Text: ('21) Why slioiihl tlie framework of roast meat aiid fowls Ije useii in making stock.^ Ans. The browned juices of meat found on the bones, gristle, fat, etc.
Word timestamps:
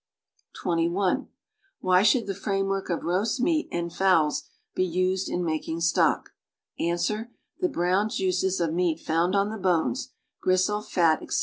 ('21) 0.63 1.27
Why 1.81 2.01
slioiihl 2.01 2.25
tlie 2.27 2.35
framework 2.35 2.89
of 2.89 3.03
roast 3.03 3.39
meat 3.39 3.69
aiid 3.71 3.93
fowls 3.93 4.45
Ije 4.75 4.91
useii 4.95 5.29
in 5.29 5.43
making 5.45 5.79
stock.^ 5.79 6.31
Ans. 6.83 7.07
The 7.59 7.69
browned 7.69 8.09
juices 8.09 8.59
of 8.59 8.73
meat 8.73 8.99
found 8.99 9.35
on 9.35 9.51
the 9.51 9.59
bones, 9.59 10.09
gristle, 10.41 10.81
fat, 10.81 11.21
etc. 11.21 11.39